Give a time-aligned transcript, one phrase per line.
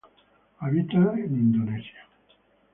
[0.57, 2.07] Habita en Indonesia.